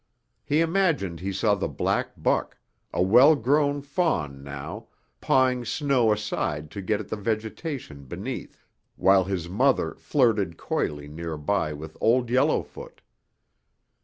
He 0.43 0.61
imagined 0.61 1.19
he 1.19 1.31
saw 1.31 1.53
the 1.53 1.67
black 1.67 2.13
buck, 2.17 2.57
a 2.91 3.03
well 3.03 3.35
grown 3.35 3.83
fawn 3.83 4.43
now, 4.43 4.87
pawing 5.21 5.63
snow 5.63 6.11
aside 6.11 6.71
to 6.71 6.81
get 6.81 6.99
at 6.99 7.09
the 7.09 7.15
vegetation 7.15 8.05
beneath, 8.05 8.57
while 8.95 9.25
his 9.25 9.47
mother 9.47 9.93
flirted 9.93 10.57
coyly 10.57 11.07
nearby 11.07 11.71
with 11.73 11.97
Old 12.01 12.31
Yellowfoot. 12.31 13.01